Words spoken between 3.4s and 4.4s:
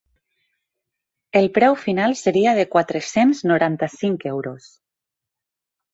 noranta-cinc